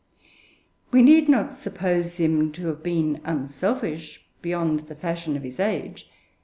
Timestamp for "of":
5.37-5.43